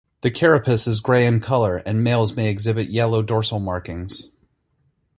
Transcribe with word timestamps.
The 0.21 0.31
carapace 0.31 0.87
is 0.87 0.99
grey 0.99 1.27
in 1.27 1.41
color 1.41 1.77
and 1.77 2.03
males 2.03 2.35
may 2.35 2.49
exhibit 2.49 2.89
yellow 2.89 3.21
dorsal 3.21 3.59
markings. 3.59 4.31